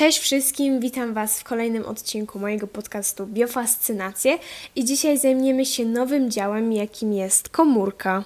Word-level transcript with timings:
Cześć 0.00 0.18
wszystkim, 0.18 0.80
witam 0.80 1.14
Was 1.14 1.40
w 1.40 1.44
kolejnym 1.44 1.86
odcinku 1.86 2.38
mojego 2.38 2.66
podcastu 2.66 3.26
Biofascynacje 3.26 4.38
i 4.76 4.84
dzisiaj 4.84 5.18
zajmiemy 5.18 5.66
się 5.66 5.84
nowym 5.84 6.30
działem, 6.30 6.72
jakim 6.72 7.12
jest 7.12 7.48
komórka. 7.48 8.24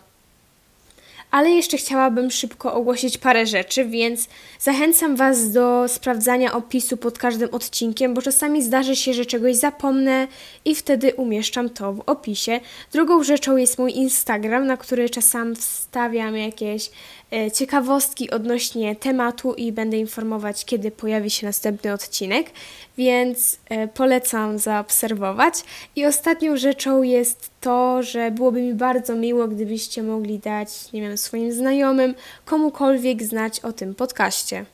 Ale 1.35 1.51
jeszcze 1.51 1.77
chciałabym 1.77 2.31
szybko 2.31 2.75
ogłosić 2.75 3.19
parę 3.19 3.47
rzeczy, 3.47 3.85
więc 3.85 4.29
zachęcam 4.61 5.17
Was 5.17 5.53
do 5.53 5.89
sprawdzania 5.89 6.53
opisu 6.53 6.97
pod 6.97 7.19
każdym 7.19 7.55
odcinkiem, 7.55 8.15
bo 8.15 8.23
czasami 8.23 8.63
zdarzy 8.63 8.97
się, 8.97 9.15
że 9.15 9.27
czegoś 9.27 9.57
zapomnę 9.57 10.29
i 10.65 10.75
wtedy 10.75 11.15
umieszczam 11.15 11.71
to 11.71 11.93
w 11.93 12.01
opisie. 12.07 12.61
Drugą 12.93 13.23
rzeczą 13.23 13.57
jest 13.57 13.79
mój 13.79 13.93
Instagram, 13.93 14.67
na 14.67 14.77
który 14.77 15.11
czasem 15.11 15.57
wstawiam 15.57 16.37
jakieś 16.37 16.91
e, 17.33 17.51
ciekawostki 17.51 18.31
odnośnie 18.31 18.97
tematu 18.97 19.55
i 19.55 19.73
będę 19.73 19.97
informować, 19.97 20.65
kiedy 20.65 20.91
pojawi 20.91 21.31
się 21.31 21.47
następny 21.47 21.93
odcinek, 21.93 22.51
więc 22.99 23.59
e, 23.69 23.89
polecam 23.89 24.59
zaobserwować. 24.59 25.55
I 25.97 26.07
ostatnią 26.07 26.57
rzeczą 26.57 27.03
jest 27.03 27.54
to, 27.65 28.03
że 28.03 28.31
byłoby 28.31 28.63
mi 28.63 28.75
bardzo 28.75 29.17
miło, 29.17 29.49
gdybyście 29.49 30.03
mogli 30.03 30.39
dać, 30.39 30.93
nie 30.93 31.01
wiem, 31.01 31.17
swoim 31.17 31.53
znajomym, 31.53 32.15
komukolwiek 32.45 33.23
znać 33.23 33.61
o 33.61 33.73
tym 33.73 33.95
podcaście. 33.95 34.65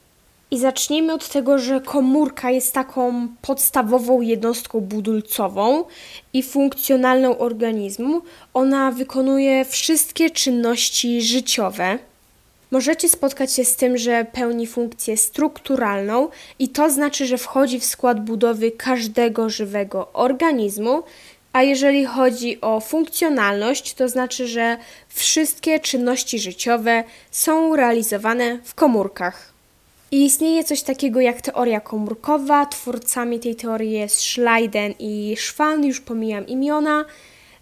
I 0.51 0.59
zacznijmy 0.59 1.13
od 1.13 1.29
tego, 1.29 1.59
że 1.59 1.80
komórka 1.80 2.51
jest 2.51 2.75
taką 2.75 3.29
podstawową 3.43 4.21
jednostką 4.21 4.80
budulcową 4.80 5.85
i 6.33 6.43
funkcjonalną 6.43 7.39
organizmu. 7.39 8.23
Ona 8.55 8.91
wykonuje 8.93 9.65
wszystkie 9.65 10.30
czynności 10.30 11.23
życiowe. 11.23 11.99
Możecie 12.71 13.09
spotkać 13.09 13.52
się 13.52 13.65
z 13.65 13.77
tym, 13.77 13.99
że 13.99 14.27
pełni 14.33 14.66
funkcję 14.66 15.16
strukturalną 15.16 16.29
i 16.59 16.69
to 16.69 16.91
znaczy, 16.91 17.27
że 17.27 17.38
wchodzi 17.38 17.80
w 17.80 17.85
skład 17.85 18.25
budowy 18.25 18.71
każdego 18.71 19.51
żywego 19.51 20.13
organizmu. 20.13 21.02
A 21.52 21.62
jeżeli 21.62 22.04
chodzi 22.04 22.60
o 22.60 22.80
funkcjonalność, 22.80 23.95
to 23.95 24.09
znaczy, 24.09 24.46
że 24.46 24.76
wszystkie 25.09 25.80
czynności 25.80 26.38
życiowe 26.38 27.04
są 27.30 27.76
realizowane 27.76 28.59
w 28.65 28.74
komórkach. 28.74 29.52
I 30.10 30.24
istnieje 30.24 30.65
coś 30.65 30.82
takiego 30.82 31.20
jak 31.20 31.40
teoria 31.40 31.80
komórkowa. 31.80 32.66
Twórcami 32.66 33.40
tej 33.40 33.57
teorii 33.57 33.90
jest 33.90 34.20
Schleiden 34.20 34.95
i 34.98 35.37
Schwann, 35.38 35.84
już 35.84 36.01
pomijam 36.01 36.46
imiona. 36.46 37.04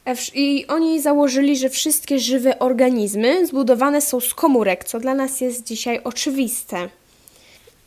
E, 0.06 0.14
I 0.34 0.66
oni 0.66 1.00
założyli, 1.00 1.56
że 1.56 1.68
wszystkie 1.70 2.18
żywe 2.18 2.58
organizmy 2.58 3.46
zbudowane 3.46 4.00
są 4.00 4.20
z 4.20 4.34
komórek, 4.34 4.84
co 4.84 5.00
dla 5.00 5.14
nas 5.14 5.40
jest 5.40 5.64
dzisiaj 5.64 6.00
oczywiste. 6.04 6.88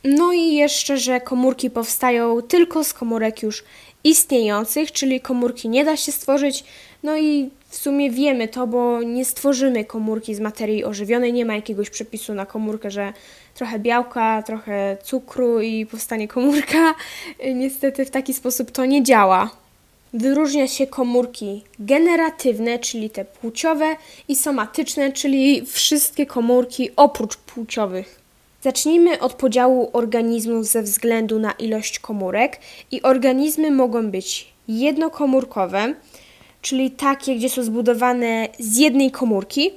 No 0.04 0.32
i 0.32 0.54
jeszcze, 0.54 0.98
że 0.98 1.20
komórki 1.20 1.70
powstają 1.70 2.42
tylko 2.42 2.84
z 2.84 2.92
komórek 2.94 3.42
już 3.42 3.64
istniejących, 4.04 4.92
czyli 4.92 5.20
komórki 5.20 5.68
nie 5.68 5.84
da 5.84 5.96
się 5.96 6.12
stworzyć. 6.12 6.64
No 7.02 7.16
i 7.16 7.50
w 7.68 7.76
sumie 7.76 8.10
wiemy 8.10 8.48
to, 8.48 8.66
bo 8.66 9.02
nie 9.02 9.24
stworzymy 9.24 9.84
komórki 9.84 10.34
z 10.34 10.40
materii 10.40 10.84
ożywionej, 10.84 11.32
nie 11.32 11.44
ma 11.44 11.54
jakiegoś 11.54 11.90
przepisu 11.90 12.34
na 12.34 12.46
komórkę, 12.46 12.90
że 12.90 13.12
trochę 13.54 13.78
białka, 13.78 14.42
trochę 14.42 14.96
cukru 15.02 15.60
i 15.60 15.86
powstanie 15.86 16.28
komórka. 16.28 16.94
Niestety 17.54 18.04
w 18.04 18.10
taki 18.10 18.34
sposób 18.34 18.70
to 18.70 18.84
nie 18.84 19.02
działa. 19.02 19.50
Wyróżnia 20.14 20.68
się 20.68 20.86
komórki 20.86 21.64
generatywne, 21.78 22.78
czyli 22.78 23.10
te 23.10 23.24
płciowe, 23.24 23.96
i 24.28 24.36
somatyczne, 24.36 25.12
czyli 25.12 25.66
wszystkie 25.66 26.26
komórki 26.26 26.90
oprócz 26.96 27.36
płciowych. 27.36 28.21
Zacznijmy 28.62 29.20
od 29.20 29.34
podziału 29.34 29.90
organizmów 29.92 30.66
ze 30.66 30.82
względu 30.82 31.38
na 31.38 31.52
ilość 31.52 31.98
komórek. 31.98 32.60
I 32.90 33.02
organizmy 33.02 33.70
mogą 33.70 34.10
być 34.10 34.52
jednokomórkowe, 34.68 35.94
czyli 36.62 36.90
takie, 36.90 37.36
gdzie 37.36 37.48
są 37.48 37.62
zbudowane 37.62 38.48
z 38.58 38.76
jednej 38.76 39.10
komórki, 39.10 39.70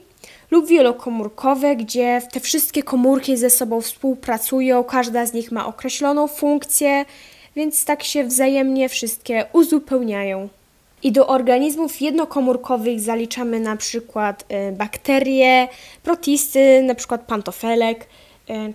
lub 0.52 0.68
wielokomórkowe, 0.68 1.76
gdzie 1.76 2.22
te 2.34 2.40
wszystkie 2.40 2.84
komórki 2.84 3.38
ze 3.38 3.50
sobą 3.50 3.82
współpracują, 3.82 4.84
każda 4.84 5.26
z 5.26 5.34
nich 5.34 5.52
ma 5.52 5.66
określoną 5.66 6.28
funkcję, 6.28 7.06
więc 7.56 7.86
tak 7.86 8.04
się 8.04 8.24
wzajemnie 8.24 8.90
wszystkie 8.90 9.46
uzupełniają. 9.54 10.50
I 11.04 11.12
do 11.12 11.28
organizmów 11.28 12.02
jednokomórkowych 12.02 13.00
zaliczamy 13.02 13.60
na 13.60 13.76
przykład 13.76 14.46
y, 14.70 14.72
bakterie, 14.72 15.68
protisty, 16.04 16.82
na 16.82 16.96
przykład 16.96 17.22
pantofelek, 17.22 18.08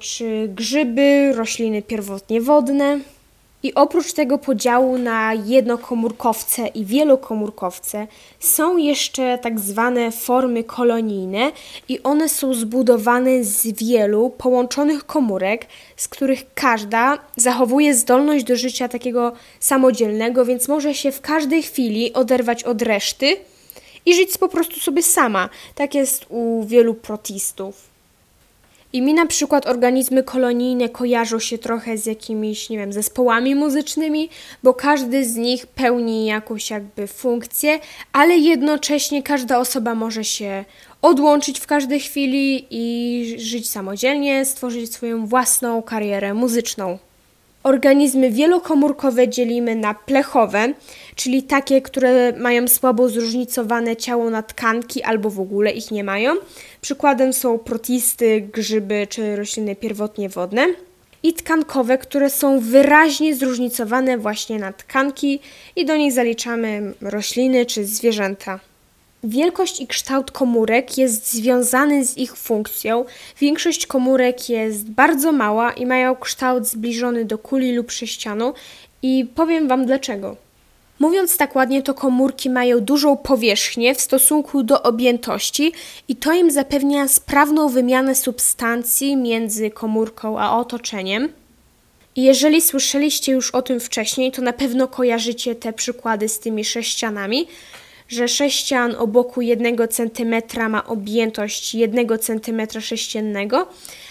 czy 0.00 0.48
grzyby, 0.54 1.32
rośliny 1.34 1.82
pierwotnie 1.82 2.40
wodne. 2.40 3.00
I 3.62 3.74
oprócz 3.74 4.12
tego 4.12 4.38
podziału 4.38 4.98
na 4.98 5.34
jednokomórkowce 5.34 6.66
i 6.66 6.84
wielokomórkowce 6.84 8.06
są 8.38 8.76
jeszcze 8.76 9.38
tak 9.38 9.60
zwane 9.60 10.10
formy 10.10 10.64
kolonijne 10.64 11.52
i 11.88 12.02
one 12.02 12.28
są 12.28 12.54
zbudowane 12.54 13.44
z 13.44 13.66
wielu 13.66 14.30
połączonych 14.30 15.06
komórek, 15.06 15.66
z 15.96 16.08
których 16.08 16.54
każda 16.54 17.18
zachowuje 17.36 17.94
zdolność 17.94 18.44
do 18.44 18.56
życia 18.56 18.88
takiego 18.88 19.32
samodzielnego, 19.60 20.44
więc 20.44 20.68
może 20.68 20.94
się 20.94 21.12
w 21.12 21.20
każdej 21.20 21.62
chwili 21.62 22.12
oderwać 22.12 22.64
od 22.64 22.82
reszty 22.82 23.36
i 24.06 24.14
żyć 24.14 24.38
po 24.38 24.48
prostu 24.48 24.80
sobie 24.80 25.02
sama. 25.02 25.48
Tak 25.74 25.94
jest 25.94 26.26
u 26.28 26.64
wielu 26.66 26.94
protistów. 26.94 27.89
I 28.92 29.02
mi 29.02 29.14
na 29.14 29.26
przykład 29.26 29.66
organizmy 29.66 30.22
kolonijne 30.22 30.88
kojarzą 30.88 31.38
się 31.38 31.58
trochę 31.58 31.98
z 31.98 32.06
jakimiś, 32.06 32.70
nie 32.70 32.78
wiem, 32.78 32.92
zespołami 32.92 33.54
muzycznymi, 33.54 34.28
bo 34.62 34.74
każdy 34.74 35.24
z 35.24 35.36
nich 35.36 35.66
pełni 35.66 36.26
jakąś 36.26 36.70
jakby 36.70 37.06
funkcję, 37.06 37.78
ale 38.12 38.36
jednocześnie 38.36 39.22
każda 39.22 39.58
osoba 39.58 39.94
może 39.94 40.24
się 40.24 40.64
odłączyć 41.02 41.60
w 41.60 41.66
każdej 41.66 42.00
chwili 42.00 42.66
i 42.70 43.36
żyć 43.38 43.70
samodzielnie, 43.70 44.44
stworzyć 44.44 44.92
swoją 44.92 45.26
własną 45.26 45.82
karierę 45.82 46.34
muzyczną. 46.34 46.98
Organizmy 47.62 48.30
wielokomórkowe 48.30 49.28
dzielimy 49.28 49.76
na 49.76 49.94
plechowe, 49.94 50.72
czyli 51.14 51.42
takie, 51.42 51.82
które 51.82 52.32
mają 52.32 52.68
słabo 52.68 53.08
zróżnicowane 53.08 53.96
ciało 53.96 54.30
na 54.30 54.42
tkanki 54.42 55.02
albo 55.02 55.30
w 55.30 55.40
ogóle 55.40 55.70
ich 55.70 55.90
nie 55.90 56.04
mają. 56.04 56.34
Przykładem 56.80 57.32
są 57.32 57.58
protisty, 57.58 58.48
grzyby 58.52 59.06
czy 59.10 59.36
rośliny 59.36 59.76
pierwotnie 59.76 60.28
wodne. 60.28 60.66
I 61.22 61.32
tkankowe, 61.32 61.98
które 61.98 62.30
są 62.30 62.60
wyraźnie 62.60 63.34
zróżnicowane 63.34 64.18
właśnie 64.18 64.58
na 64.58 64.72
tkanki 64.72 65.40
i 65.76 65.86
do 65.86 65.96
nich 65.96 66.12
zaliczamy 66.12 66.94
rośliny 67.00 67.66
czy 67.66 67.84
zwierzęta. 67.84 68.60
Wielkość 69.24 69.80
i 69.80 69.86
kształt 69.86 70.30
komórek 70.30 70.98
jest 70.98 71.32
związany 71.32 72.04
z 72.04 72.18
ich 72.18 72.36
funkcją. 72.36 73.04
Większość 73.40 73.86
komórek 73.86 74.48
jest 74.48 74.90
bardzo 74.90 75.32
mała 75.32 75.72
i 75.72 75.86
mają 75.86 76.16
kształt 76.16 76.66
zbliżony 76.66 77.24
do 77.24 77.38
kuli 77.38 77.72
lub 77.72 77.90
sześcianu 77.90 78.54
i 79.02 79.26
powiem 79.34 79.68
Wam 79.68 79.86
dlaczego. 79.86 80.36
Mówiąc 81.00 81.36
tak 81.36 81.56
ładnie, 81.56 81.82
to 81.82 81.94
komórki 81.94 82.50
mają 82.50 82.80
dużą 82.80 83.16
powierzchnię 83.16 83.94
w 83.94 84.00
stosunku 84.00 84.62
do 84.62 84.82
objętości 84.82 85.72
i 86.08 86.16
to 86.16 86.32
im 86.32 86.50
zapewnia 86.50 87.08
sprawną 87.08 87.68
wymianę 87.68 88.14
substancji 88.14 89.16
między 89.16 89.70
komórką 89.70 90.40
a 90.40 90.58
otoczeniem. 90.58 91.28
Jeżeli 92.16 92.62
słyszeliście 92.62 93.32
już 93.32 93.50
o 93.50 93.62
tym 93.62 93.80
wcześniej, 93.80 94.32
to 94.32 94.42
na 94.42 94.52
pewno 94.52 94.88
kojarzycie 94.88 95.54
te 95.54 95.72
przykłady 95.72 96.28
z 96.28 96.38
tymi 96.38 96.64
sześcianami, 96.64 97.46
że 98.08 98.28
sześcian 98.28 98.94
o 98.98 99.06
boku 99.06 99.40
1 99.40 99.76
cm 99.88 100.34
ma 100.70 100.86
objętość 100.86 101.74
1 101.74 102.08
cm 102.18 102.80
sześciennego, 102.80 103.68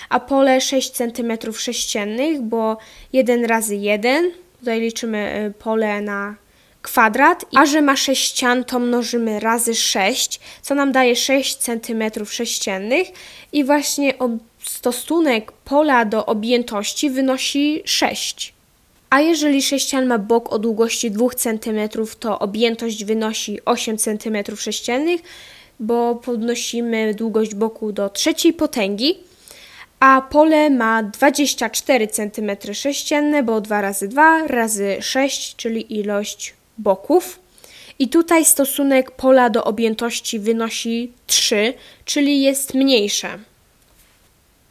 a 0.09 0.19
pole 0.19 0.61
6 0.61 0.91
cm 0.91 1.53
sześciennych, 1.53 2.41
bo 2.41 2.77
1 3.13 3.45
razy 3.45 3.75
1, 3.75 4.31
tutaj 4.59 4.81
liczymy 4.81 5.45
y, 5.49 5.53
pole 5.63 6.01
na 6.01 6.35
kwadrat, 6.81 7.45
a 7.55 7.65
że 7.65 7.81
ma 7.81 7.95
6 7.95 8.31
ścian, 8.31 8.63
to 8.63 8.79
mnożymy 8.79 9.39
razy 9.39 9.75
6, 9.75 10.39
co 10.61 10.75
nam 10.75 10.91
daje 10.91 11.15
6 11.15 11.57
cm 11.57 12.25
sześciennych 12.25 13.07
i 13.53 13.63
właśnie 13.63 14.13
stosunek 14.63 15.51
pola 15.51 16.05
do 16.05 16.25
objętości 16.25 17.09
wynosi 17.09 17.81
6. 17.85 18.53
A 19.09 19.21
jeżeli 19.21 19.61
sześcian 19.61 20.05
ma 20.05 20.17
bok 20.17 20.53
o 20.53 20.59
długości 20.59 21.11
2 21.11 21.29
cm, 21.29 21.89
to 22.19 22.39
objętość 22.39 23.05
wynosi 23.05 23.59
8 23.65 23.97
cm 23.97 24.55
sześciennych, 24.57 25.21
bo 25.79 26.15
podnosimy 26.15 27.13
długość 27.13 27.55
boku 27.55 27.91
do 27.91 28.09
trzeciej 28.09 28.53
potęgi, 28.53 29.17
a 29.99 30.21
pole 30.21 30.69
ma 30.69 31.03
24 31.03 32.07
cm 32.07 32.73
sześcienne, 32.73 33.43
bo 33.43 33.61
2 33.61 33.81
razy 33.81 34.07
2 34.07 34.47
razy 34.47 34.97
6, 35.01 35.55
czyli 35.55 35.99
ilość 35.99 36.58
boków. 36.79 37.39
I 37.99 38.09
tutaj 38.09 38.45
stosunek 38.45 39.11
pola 39.11 39.49
do 39.49 39.63
objętości 39.63 40.39
wynosi 40.39 41.11
3, 41.27 41.73
czyli 42.05 42.41
jest 42.41 42.73
mniejsze. 42.73 43.39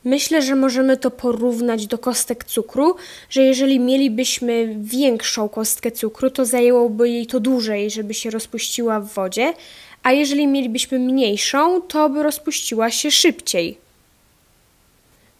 Myślę, 0.05 0.43
że 0.43 0.55
możemy 0.55 0.97
to 0.97 1.11
porównać 1.11 1.87
do 1.87 1.99
kostek 1.99 2.45
cukru, 2.45 2.97
że 3.31 3.43
jeżeli 3.43 3.81
mielibyśmy 3.81 4.77
większą 4.79 5.49
kostkę 5.49 5.91
cukru, 5.91 6.31
to 6.31 6.45
zajęłoby 6.45 7.09
jej 7.09 7.27
to 7.27 7.41
dłużej, 7.41 7.91
żeby 7.91 8.15
się 8.15 8.31
rozpuściła 8.31 9.01
w 9.01 9.13
wodzie, 9.13 9.53
a 10.03 10.13
jeżeli 10.13 10.47
mielibyśmy 10.47 10.99
mniejszą, 10.99 11.81
to 11.83 12.09
by 12.09 12.23
rozpuściła 12.23 12.91
się 12.91 13.11
szybciej. 13.11 13.79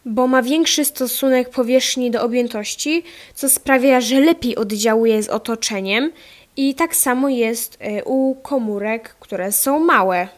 Bo 0.05 0.27
ma 0.27 0.43
większy 0.43 0.85
stosunek 0.85 1.51
powierzchni 1.51 2.11
do 2.11 2.23
objętości, 2.23 3.03
co 3.35 3.49
sprawia, 3.49 4.01
że 4.01 4.21
lepiej 4.21 4.57
oddziałuje 4.57 5.23
z 5.23 5.29
otoczeniem, 5.29 6.13
i 6.59 6.75
tak 6.75 6.97
samo 6.97 7.29
jest 7.29 7.77
e, 7.81 8.05
u 8.05 8.35
komórek, 8.35 9.17
które 9.21 9.53
są 9.53 9.79
małe. 9.79 10.29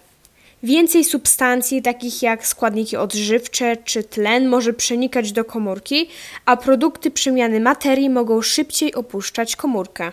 Więcej 0.62 1.04
substancji, 1.04 1.82
takich 1.82 2.22
jak 2.22 2.46
składniki 2.46 2.96
odżywcze 2.96 3.76
czy 3.76 4.02
tlen, 4.02 4.48
może 4.48 4.72
przenikać 4.72 5.32
do 5.32 5.44
komórki, 5.44 6.08
a 6.44 6.56
produkty 6.56 7.10
przemiany 7.10 7.60
materii 7.60 8.10
mogą 8.10 8.42
szybciej 8.42 8.94
opuszczać 8.94 9.56
komórkę. 9.56 10.12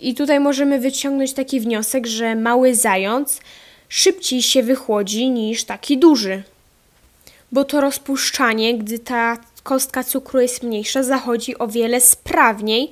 I 0.00 0.14
tutaj 0.14 0.40
możemy 0.40 0.78
wyciągnąć 0.78 1.32
taki 1.32 1.60
wniosek, 1.60 2.06
że 2.06 2.34
mały 2.34 2.74
zając 2.74 3.40
szybciej 3.88 4.42
się 4.42 4.62
wychłodzi 4.62 5.30
niż 5.30 5.64
taki 5.64 5.98
duży. 5.98 6.42
Bo 7.52 7.64
to 7.64 7.80
rozpuszczanie, 7.80 8.78
gdy 8.78 8.98
ta 8.98 9.38
kostka 9.62 10.04
cukru 10.04 10.40
jest 10.40 10.62
mniejsza, 10.62 11.02
zachodzi 11.02 11.58
o 11.58 11.68
wiele 11.68 12.00
sprawniej 12.00 12.90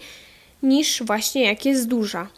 niż 0.62 1.02
właśnie 1.02 1.44
jak 1.44 1.64
jest 1.64 1.88
duża. 1.88 2.28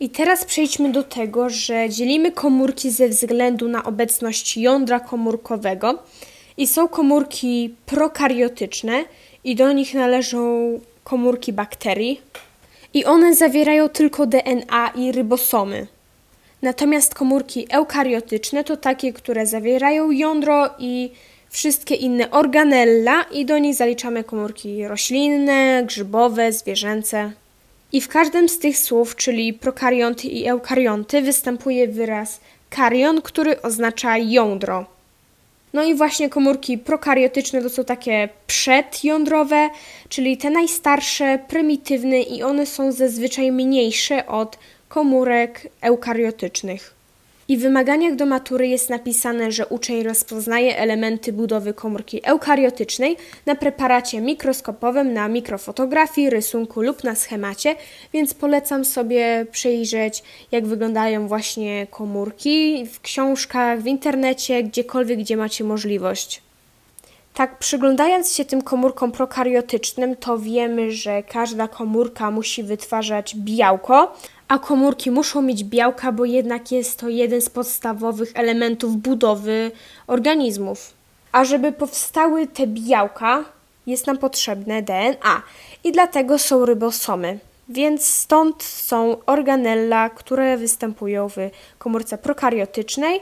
I 0.00 0.10
teraz 0.10 0.44
przejdźmy 0.44 0.92
do 0.92 1.02
tego, 1.02 1.50
że 1.50 1.88
dzielimy 1.88 2.32
komórki 2.32 2.90
ze 2.90 3.08
względu 3.08 3.68
na 3.68 3.84
obecność 3.84 4.56
jądra 4.56 5.00
komórkowego 5.00 6.02
i 6.56 6.66
są 6.66 6.88
komórki 6.88 7.74
prokariotyczne 7.86 9.04
i 9.44 9.56
do 9.56 9.72
nich 9.72 9.94
należą 9.94 10.80
komórki 11.04 11.52
bakterii 11.52 12.20
i 12.94 13.04
one 13.04 13.34
zawierają 13.34 13.88
tylko 13.88 14.26
DNA 14.26 14.88
i 14.94 15.12
rybosomy. 15.12 15.86
Natomiast 16.62 17.14
komórki 17.14 17.66
eukariotyczne 17.70 18.64
to 18.64 18.76
takie, 18.76 19.12
które 19.12 19.46
zawierają 19.46 20.10
jądro 20.10 20.70
i 20.78 21.10
wszystkie 21.52 21.94
inne 21.94 22.30
organella 22.30 23.22
i 23.22 23.46
do 23.46 23.58
nich 23.58 23.74
zaliczamy 23.74 24.24
komórki 24.24 24.88
roślinne, 24.88 25.82
grzybowe, 25.86 26.52
zwierzęce. 26.52 27.32
I 27.92 28.00
w 28.00 28.08
każdym 28.08 28.48
z 28.48 28.58
tych 28.58 28.78
słów, 28.78 29.16
czyli 29.16 29.52
prokarionty 29.52 30.28
i 30.28 30.48
eukarionty, 30.48 31.22
występuje 31.22 31.88
wyraz 31.88 32.40
karion, 32.70 33.22
który 33.22 33.62
oznacza 33.62 34.18
jądro. 34.18 34.86
No 35.72 35.84
i 35.84 35.94
właśnie 35.94 36.28
komórki 36.28 36.78
prokariotyczne 36.78 37.62
to 37.62 37.70
są 37.70 37.84
takie 37.84 38.28
przedjądrowe, 38.46 39.70
czyli 40.08 40.36
te 40.36 40.50
najstarsze, 40.50 41.38
prymitywne 41.48 42.20
i 42.20 42.42
one 42.42 42.66
są 42.66 42.92
zazwyczaj 42.92 43.52
mniejsze 43.52 44.26
od 44.26 44.58
komórek 44.88 45.68
eukariotycznych. 45.80 47.01
I 47.48 47.56
w 47.56 47.60
wymaganiach 47.60 48.16
do 48.16 48.26
matury 48.26 48.68
jest 48.68 48.90
napisane, 48.90 49.52
że 49.52 49.66
uczeń 49.66 50.02
rozpoznaje 50.02 50.78
elementy 50.78 51.32
budowy 51.32 51.74
komórki 51.74 52.20
eukariotycznej 52.24 53.16
na 53.46 53.54
preparacie 53.54 54.20
mikroskopowym, 54.20 55.12
na 55.12 55.28
mikrofotografii, 55.28 56.30
rysunku 56.30 56.82
lub 56.82 57.04
na 57.04 57.14
schemacie, 57.14 57.76
więc 58.12 58.34
polecam 58.34 58.84
sobie 58.84 59.46
przejrzeć, 59.52 60.22
jak 60.52 60.66
wyglądają 60.66 61.28
właśnie 61.28 61.86
komórki 61.90 62.86
w 62.86 63.00
książkach, 63.00 63.82
w 63.82 63.86
internecie, 63.86 64.62
gdziekolwiek, 64.62 65.18
gdzie 65.18 65.36
macie 65.36 65.64
możliwość. 65.64 66.51
Tak, 67.34 67.58
przyglądając 67.58 68.32
się 68.32 68.44
tym 68.44 68.62
komórkom 68.62 69.12
prokariotycznym, 69.12 70.16
to 70.16 70.38
wiemy, 70.38 70.92
że 70.92 71.22
każda 71.22 71.68
komórka 71.68 72.30
musi 72.30 72.62
wytwarzać 72.62 73.36
białko, 73.36 74.14
a 74.48 74.58
komórki 74.58 75.10
muszą 75.10 75.42
mieć 75.42 75.64
białka, 75.64 76.12
bo 76.12 76.24
jednak 76.24 76.72
jest 76.72 76.98
to 76.98 77.08
jeden 77.08 77.40
z 77.40 77.50
podstawowych 77.50 78.32
elementów 78.34 78.96
budowy 78.96 79.70
organizmów. 80.06 80.94
A 81.32 81.44
żeby 81.44 81.72
powstały 81.72 82.46
te 82.46 82.66
białka, 82.66 83.44
jest 83.86 84.06
nam 84.06 84.18
potrzebne 84.18 84.82
DNA 84.82 85.42
i 85.84 85.92
dlatego 85.92 86.38
są 86.38 86.64
rybosomy. 86.64 87.38
Więc 87.68 88.06
stąd 88.06 88.62
są 88.62 89.16
organella, 89.26 90.10
które 90.10 90.56
występują 90.56 91.28
w 91.28 91.36
komórce 91.78 92.18
prokariotycznej. 92.18 93.20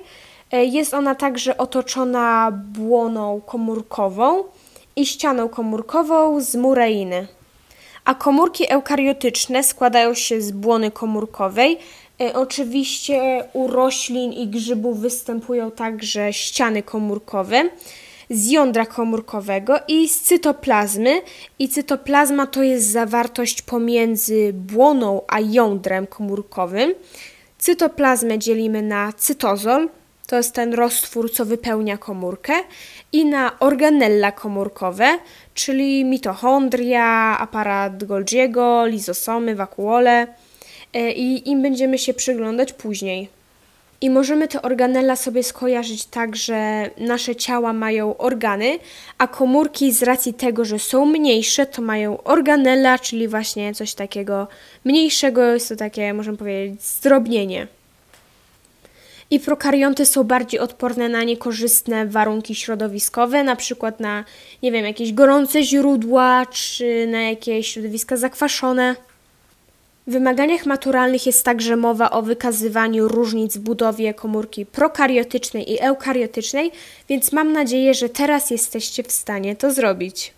E, 0.52 0.64
jest 0.64 0.94
ona 0.94 1.14
także 1.14 1.58
otoczona 1.58 2.52
błoną 2.52 3.40
komórkową 3.46 4.44
i 4.96 5.06
ścianą 5.06 5.48
komórkową 5.48 6.40
z 6.40 6.54
mureiny 6.54 7.28
a 8.04 8.14
komórki 8.14 8.72
eukariotyczne 8.72 9.62
składają 9.62 10.14
się 10.14 10.40
z 10.40 10.50
błony 10.50 10.90
komórkowej. 10.90 11.78
E, 12.20 12.34
oczywiście 12.34 13.44
u 13.52 13.68
roślin 13.68 14.32
i 14.32 14.48
grzybów 14.48 15.00
występują 15.00 15.70
także 15.70 16.32
ściany 16.32 16.82
komórkowe 16.82 17.70
z 18.30 18.50
jądra 18.50 18.86
komórkowego 18.86 19.74
i 19.88 20.08
z 20.08 20.20
cytoplazmy. 20.20 21.22
I 21.58 21.68
cytoplazma 21.68 22.46
to 22.46 22.62
jest 22.62 22.90
zawartość 22.90 23.62
pomiędzy 23.62 24.52
błoną 24.52 25.22
a 25.28 25.40
jądrem 25.40 26.06
komórkowym. 26.06 26.94
Cytoplazmę 27.58 28.38
dzielimy 28.38 28.82
na 28.82 29.12
cytozol, 29.12 29.88
to 30.30 30.36
jest 30.36 30.54
ten 30.54 30.74
roztwór, 30.74 31.32
co 31.32 31.44
wypełnia 31.44 31.98
komórkę, 31.98 32.52
i 33.12 33.24
na 33.24 33.58
organella 33.60 34.32
komórkowe, 34.32 35.18
czyli 35.54 36.04
mitochondria, 36.04 37.36
aparat 37.38 38.04
Golgiego, 38.04 38.86
lizosomy, 38.86 39.54
wakuole 39.54 40.26
e, 40.94 41.12
i 41.12 41.50
im 41.50 41.62
będziemy 41.62 41.98
się 41.98 42.14
przyglądać 42.14 42.72
później. 42.72 43.28
I 44.00 44.10
możemy 44.10 44.48
te 44.48 44.62
organella 44.62 45.16
sobie 45.16 45.42
skojarzyć 45.42 46.04
tak, 46.04 46.36
że 46.36 46.90
nasze 46.98 47.36
ciała 47.36 47.72
mają 47.72 48.16
organy, 48.16 48.78
a 49.18 49.26
komórki 49.28 49.92
z 49.92 50.02
racji 50.02 50.34
tego, 50.34 50.64
że 50.64 50.78
są 50.78 51.06
mniejsze, 51.06 51.66
to 51.66 51.82
mają 51.82 52.22
organella, 52.22 52.98
czyli 52.98 53.28
właśnie 53.28 53.74
coś 53.74 53.94
takiego 53.94 54.48
mniejszego, 54.84 55.42
jest 55.42 55.68
to 55.68 55.76
takie, 55.76 56.14
możemy 56.14 56.36
powiedzieć, 56.36 56.82
zdrobnienie 56.82 57.79
i 59.30 59.40
prokarionty 59.40 60.06
są 60.06 60.24
bardziej 60.24 60.60
odporne 60.60 61.08
na 61.08 61.24
niekorzystne 61.24 62.06
warunki 62.06 62.54
środowiskowe, 62.54 63.44
na 63.44 63.56
przykład 63.56 64.00
na, 64.00 64.24
nie 64.62 64.72
wiem, 64.72 64.84
jakieś 64.84 65.12
gorące 65.12 65.62
źródła 65.62 66.46
czy 66.46 67.06
na 67.06 67.22
jakieś 67.22 67.72
środowiska 67.72 68.16
zakwaszone. 68.16 68.96
W 70.06 70.12
wymaganiach 70.12 70.66
maturalnych 70.66 71.26
jest 71.26 71.44
także 71.44 71.76
mowa 71.76 72.10
o 72.10 72.22
wykazywaniu 72.22 73.08
różnic 73.08 73.56
w 73.56 73.60
budowie 73.60 74.14
komórki 74.14 74.66
prokariotycznej 74.66 75.72
i 75.72 75.80
eukariotycznej, 75.80 76.72
więc 77.08 77.32
mam 77.32 77.52
nadzieję, 77.52 77.94
że 77.94 78.08
teraz 78.08 78.50
jesteście 78.50 79.02
w 79.02 79.12
stanie 79.12 79.56
to 79.56 79.72
zrobić. 79.72 80.32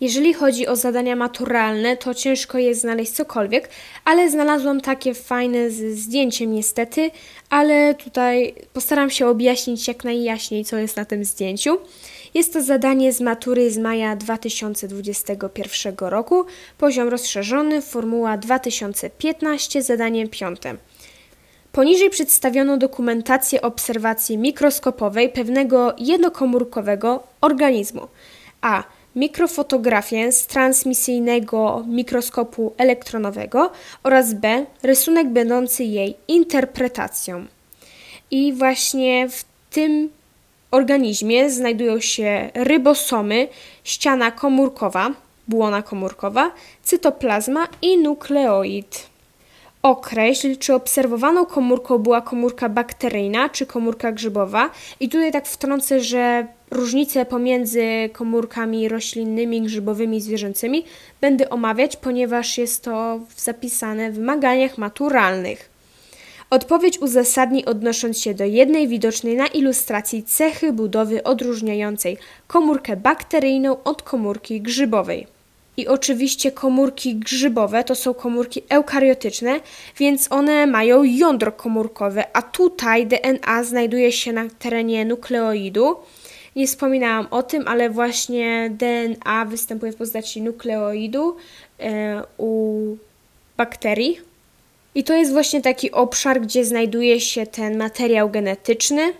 Jeżeli 0.00 0.34
chodzi 0.34 0.66
o 0.66 0.76
zadania 0.76 1.16
maturalne, 1.16 1.96
to 1.96 2.14
ciężko 2.14 2.58
jest 2.58 2.80
znaleźć 2.80 3.12
cokolwiek, 3.12 3.68
ale 4.04 4.30
znalazłam 4.30 4.80
takie 4.80 5.14
fajne 5.14 5.70
z 5.70 5.98
zdjęciem 5.98 6.52
niestety, 6.52 7.10
ale 7.50 7.94
tutaj 7.94 8.54
postaram 8.72 9.10
się 9.10 9.26
objaśnić 9.26 9.88
jak 9.88 10.04
najjaśniej, 10.04 10.64
co 10.64 10.76
jest 10.76 10.96
na 10.96 11.04
tym 11.04 11.24
zdjęciu. 11.24 11.78
Jest 12.34 12.52
to 12.52 12.62
zadanie 12.62 13.12
z 13.12 13.20
matury 13.20 13.70
z 13.70 13.78
maja 13.78 14.16
2021 14.16 15.94
roku, 15.98 16.44
poziom 16.78 17.08
rozszerzony, 17.08 17.82
formuła 17.82 18.36
2015, 18.36 19.82
zadanie 19.82 20.28
piąte. 20.28 20.74
Poniżej 21.72 22.10
przedstawiono 22.10 22.76
dokumentację 22.76 23.62
obserwacji 23.62 24.38
mikroskopowej 24.38 25.28
pewnego 25.28 25.94
jednokomórkowego 25.98 27.22
organizmu. 27.40 28.08
A 28.60 28.95
mikrofotografię 29.16 30.32
z 30.32 30.46
transmisyjnego 30.46 31.84
mikroskopu 31.88 32.74
elektronowego 32.76 33.70
oraz 34.02 34.34
B. 34.34 34.66
rysunek 34.82 35.28
będący 35.28 35.84
jej 35.84 36.16
interpretacją. 36.28 37.46
I 38.30 38.52
właśnie 38.52 39.28
w 39.28 39.44
tym 39.70 40.10
organizmie 40.70 41.50
znajdują 41.50 42.00
się 42.00 42.50
rybosomy, 42.54 43.48
ściana 43.84 44.30
komórkowa, 44.30 45.10
błona 45.48 45.82
komórkowa, 45.82 46.50
cytoplazma 46.82 47.68
i 47.82 47.98
nukleoid. 47.98 49.06
Określ, 49.82 50.56
czy 50.56 50.74
obserwowaną 50.74 51.46
komórką 51.46 51.98
była 51.98 52.20
komórka 52.20 52.68
bakteryjna, 52.68 53.48
czy 53.48 53.66
komórka 53.66 54.12
grzybowa. 54.12 54.70
I 55.00 55.08
tutaj 55.08 55.32
tak 55.32 55.46
wtrącę, 55.46 56.00
że 56.00 56.46
różnice 56.70 57.26
pomiędzy 57.26 58.10
komórkami 58.12 58.88
roślinnymi, 58.88 59.62
grzybowymi 59.62 60.16
i 60.16 60.20
zwierzęcymi 60.20 60.84
będę 61.20 61.50
omawiać, 61.50 61.96
ponieważ 61.96 62.58
jest 62.58 62.84
to 62.84 63.20
zapisane 63.36 64.10
w 64.10 64.14
wymaganiach 64.14 64.78
maturalnych. 64.78 65.76
Odpowiedź 66.50 66.98
uzasadnij 66.98 67.64
odnosząc 67.64 68.20
się 68.20 68.34
do 68.34 68.44
jednej 68.44 68.88
widocznej 68.88 69.36
na 69.36 69.46
ilustracji 69.46 70.22
cechy 70.22 70.72
budowy 70.72 71.22
odróżniającej 71.22 72.16
komórkę 72.46 72.96
bakteryjną 72.96 73.82
od 73.82 74.02
komórki 74.02 74.60
grzybowej. 74.60 75.26
I 75.76 75.88
oczywiście 75.88 76.52
komórki 76.52 77.16
grzybowe 77.16 77.84
to 77.84 77.94
są 77.94 78.14
komórki 78.14 78.62
eukariotyczne, 78.68 79.60
więc 79.98 80.32
one 80.32 80.66
mają 80.66 81.04
jądro 81.04 81.52
komórkowe, 81.52 82.24
a 82.36 82.42
tutaj 82.42 83.06
DNA 83.06 83.64
znajduje 83.64 84.12
się 84.12 84.32
na 84.32 84.44
terenie 84.58 85.04
nukleoidu. 85.04 85.96
Nie 86.56 86.66
wspominałam 86.66 87.26
o 87.30 87.42
tym, 87.42 87.68
ale 87.68 87.90
właśnie 87.90 88.70
DNA 88.70 89.44
występuje 89.44 89.92
w 89.92 89.96
postaci 89.96 90.42
nukleoidu 90.42 91.36
e, 91.80 92.22
u 92.38 92.82
bakterii. 93.56 94.20
I 94.94 95.04
to 95.04 95.14
jest 95.14 95.32
właśnie 95.32 95.62
taki 95.62 95.90
obszar, 95.92 96.40
gdzie 96.40 96.64
znajduje 96.64 97.20
się 97.20 97.46
ten 97.46 97.78
materiał 97.78 98.30
genetyczny, 98.30 99.12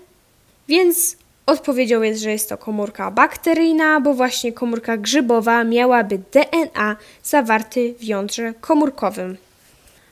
więc 0.68 1.16
odpowiedzią 1.46 2.02
jest, 2.02 2.22
że 2.22 2.30
jest 2.30 2.48
to 2.48 2.58
komórka 2.58 3.10
bakteryjna, 3.10 4.00
bo 4.00 4.14
właśnie 4.14 4.52
komórka 4.52 4.96
grzybowa 4.96 5.64
miałaby 5.64 6.20
DNA 6.32 6.96
zawarty 7.22 7.94
w 7.98 8.04
jądrze 8.04 8.54
komórkowym. 8.60 9.36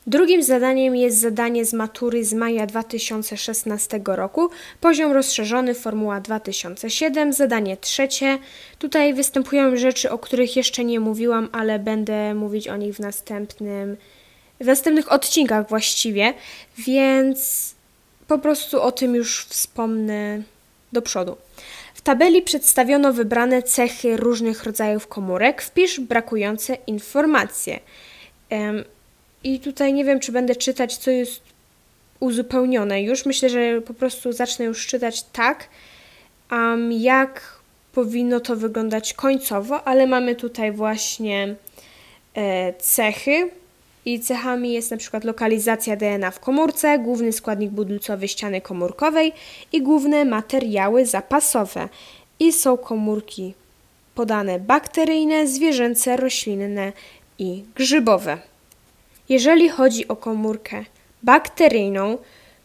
Drugim 0.06 0.42
zadaniem 0.42 0.96
jest 0.96 1.20
zadanie 1.20 1.64
z 1.64 1.72
matury 1.72 2.24
z 2.24 2.32
maja 2.32 2.66
2016 2.66 4.00
roku, 4.06 4.50
poziom 4.80 5.12
rozszerzony, 5.12 5.74
formuła 5.74 6.20
2007, 6.20 7.32
zadanie 7.32 7.76
trzecie. 7.76 8.38
Tutaj 8.78 9.14
występują 9.14 9.76
rzeczy, 9.76 10.10
o 10.10 10.18
których 10.18 10.56
jeszcze 10.56 10.84
nie 10.84 11.00
mówiłam, 11.00 11.48
ale 11.52 11.78
będę 11.78 12.34
mówić 12.34 12.68
o 12.68 12.76
nich 12.76 12.94
w 12.94 13.00
następnym 13.00 13.96
w 14.60 14.66
następnych 14.66 15.12
odcinkach 15.12 15.68
właściwie, 15.68 16.34
więc 16.78 17.74
po 18.26 18.38
prostu 18.38 18.82
o 18.82 18.92
tym 18.92 19.14
już 19.14 19.44
wspomnę 19.44 20.42
do 20.92 21.02
przodu. 21.02 21.36
W 21.94 22.00
tabeli 22.00 22.42
przedstawiono 22.42 23.12
wybrane 23.12 23.62
cechy 23.62 24.16
różnych 24.16 24.64
rodzajów 24.64 25.06
komórek. 25.06 25.62
Wpisz 25.62 26.00
brakujące 26.00 26.74
informacje. 26.86 27.80
I 29.44 29.60
tutaj 29.60 29.92
nie 29.92 30.04
wiem, 30.04 30.20
czy 30.20 30.32
będę 30.32 30.56
czytać, 30.56 30.96
co 30.96 31.10
jest 31.10 31.40
uzupełnione 32.20 33.02
już. 33.02 33.26
Myślę, 33.26 33.48
że 33.48 33.80
po 33.80 33.94
prostu 33.94 34.32
zacznę 34.32 34.64
już 34.64 34.86
czytać 34.86 35.22
tak, 35.22 35.68
um, 36.52 36.92
jak 36.92 37.58
powinno 37.92 38.40
to 38.40 38.56
wyglądać 38.56 39.14
końcowo, 39.14 39.84
ale 39.84 40.06
mamy 40.06 40.34
tutaj 40.34 40.72
właśnie 40.72 41.54
e, 42.34 42.72
cechy, 42.72 43.50
i 44.04 44.20
cechami 44.20 44.72
jest 44.72 44.90
na 44.90 44.96
przykład 44.96 45.24
lokalizacja 45.24 45.96
DNA 45.96 46.30
w 46.30 46.40
komórce, 46.40 46.98
główny 46.98 47.32
składnik 47.32 47.70
budulcowy 47.70 48.28
ściany 48.28 48.60
komórkowej 48.60 49.32
i 49.72 49.82
główne 49.82 50.24
materiały 50.24 51.06
zapasowe. 51.06 51.88
I 52.38 52.52
są 52.52 52.76
komórki 52.76 53.54
podane 54.14 54.60
bakteryjne, 54.60 55.46
zwierzęce, 55.46 56.16
roślinne 56.16 56.92
i 57.38 57.64
grzybowe. 57.74 58.38
Jeżeli 59.28 59.68
chodzi 59.68 60.08
o 60.08 60.16
komórkę 60.16 60.84
bakteryjną, 61.22 62.18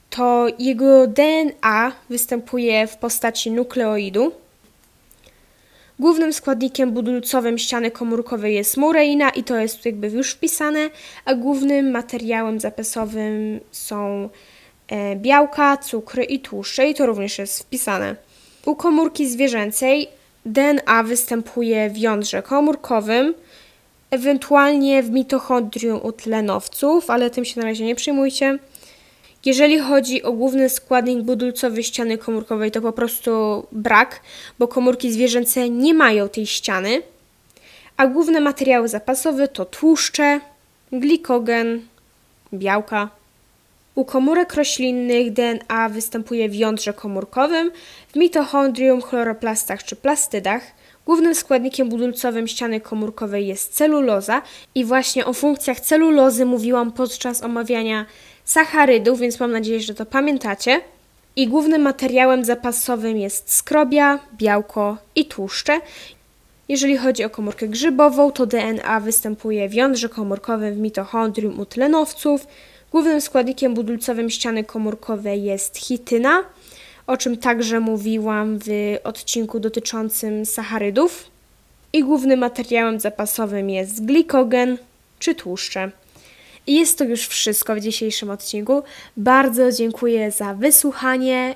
to 0.09 0.47
jego 0.59 1.07
DNA 1.07 1.91
występuje 2.09 2.87
w 2.87 2.97
postaci 2.97 3.51
nukleoidu, 3.51 4.31
Głównym 5.99 6.33
składnikiem 6.33 6.91
budulcowym 6.91 7.57
ściany 7.57 7.91
komórkowej 7.91 8.55
jest 8.55 8.77
mureina 8.77 9.29
i 9.29 9.43
to 9.43 9.57
jest 9.57 9.85
jakby 9.85 10.09
już 10.09 10.31
wpisane, 10.31 10.89
a 11.25 11.35
głównym 11.35 11.91
materiałem 11.91 12.59
zapasowym 12.59 13.59
są 13.71 14.29
e, 14.87 15.15
białka, 15.15 15.77
cukry 15.77 16.23
i 16.23 16.39
tłuszcze 16.39 16.89
i 16.89 16.93
to 16.93 17.05
również 17.05 17.37
jest 17.39 17.63
wpisane. 17.63 18.15
U 18.65 18.75
komórki 18.75 19.27
zwierzęcej 19.27 20.07
DNA 20.45 21.03
występuje 21.03 21.89
w 21.89 21.97
jądrze 21.97 22.43
komórkowym, 22.43 23.33
ewentualnie 24.11 25.03
w 25.03 25.09
mitochondrium 25.09 25.99
u 26.03 26.11
tlenowców, 26.11 27.09
ale 27.09 27.29
tym 27.29 27.45
się 27.45 27.59
na 27.61 27.65
razie 27.65 27.85
nie 27.85 27.95
przyjmujcie. 27.95 28.59
Jeżeli 29.45 29.79
chodzi 29.79 30.23
o 30.23 30.31
główny 30.31 30.69
składnik 30.69 31.21
budulcowy 31.21 31.83
ściany 31.83 32.17
komórkowej, 32.17 32.71
to 32.71 32.81
po 32.81 32.91
prostu 32.91 33.65
brak, 33.71 34.21
bo 34.59 34.67
komórki 34.67 35.11
zwierzęce 35.11 35.69
nie 35.69 35.93
mają 35.93 36.29
tej 36.29 36.45
ściany, 36.45 37.01
a 37.97 38.07
główne 38.07 38.39
materiały 38.39 38.87
zapasowe 38.87 39.47
to 39.47 39.65
tłuszcze, 39.65 40.39
glikogen, 40.91 41.81
białka. 42.53 43.09
U 43.95 44.05
komórek 44.05 44.53
roślinnych 44.53 45.33
DNA 45.33 45.89
występuje 45.89 46.49
w 46.49 46.55
jądrze 46.55 46.93
komórkowym, 46.93 47.71
w 48.13 48.15
mitochondrium, 48.15 49.01
chloroplastach 49.01 49.83
czy 49.83 49.95
plastydach. 49.95 50.61
Głównym 51.09 51.35
składnikiem 51.35 51.89
budulcowym 51.89 52.47
ściany 52.47 52.81
komórkowej 52.81 53.47
jest 53.47 53.73
celuloza 53.73 54.41
i 54.75 54.85
właśnie 54.85 55.25
o 55.25 55.33
funkcjach 55.33 55.79
celulozy 55.79 56.45
mówiłam 56.45 56.91
podczas 56.91 57.43
omawiania 57.43 58.05
sacharydów, 58.45 59.19
więc 59.19 59.39
mam 59.39 59.51
nadzieję, 59.51 59.79
że 59.79 59.93
to 59.93 60.05
pamiętacie. 60.05 60.81
I 61.35 61.47
głównym 61.47 61.81
materiałem 61.81 62.45
zapasowym 62.45 63.17
jest 63.17 63.53
skrobia, 63.53 64.19
białko 64.37 64.97
i 65.15 65.25
tłuszcze. 65.25 65.81
Jeżeli 66.67 66.97
chodzi 66.97 67.23
o 67.23 67.29
komórkę 67.29 67.67
grzybową, 67.67 68.31
to 68.31 68.45
DNA 68.45 68.99
występuje 68.99 69.69
w 69.69 69.73
jądrze 69.73 70.09
komórkowym 70.09 70.75
w 70.75 70.77
mitochondrium 70.77 71.59
u 71.59 71.65
tlenowców. 71.65 72.47
Głównym 72.91 73.21
składnikiem 73.21 73.73
budulcowym 73.73 74.29
ściany 74.29 74.63
komórkowej 74.63 75.43
jest 75.43 75.77
chityna, 75.77 76.43
o 77.09 77.17
czym 77.17 77.37
także 77.37 77.79
mówiłam 77.79 78.59
w 78.65 78.97
odcinku 79.03 79.59
dotyczącym 79.59 80.45
sacharydów. 80.45 81.31
I 81.93 82.03
głównym 82.03 82.39
materiałem 82.39 82.99
zapasowym 82.99 83.69
jest 83.69 84.05
glikogen 84.05 84.77
czy 85.19 85.35
tłuszcze. 85.35 85.91
I 86.67 86.75
jest 86.75 86.97
to 86.97 87.03
już 87.03 87.27
wszystko 87.27 87.75
w 87.75 87.79
dzisiejszym 87.79 88.29
odcinku. 88.29 88.83
Bardzo 89.17 89.71
dziękuję 89.71 90.31
za 90.31 90.53
wysłuchanie 90.53 91.55